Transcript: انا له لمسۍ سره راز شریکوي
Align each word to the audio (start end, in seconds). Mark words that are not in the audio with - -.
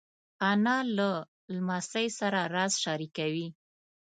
انا 0.49 0.77
له 0.97 1.09
لمسۍ 1.53 2.07
سره 2.19 2.39
راز 2.55 2.73
شریکوي 2.83 3.47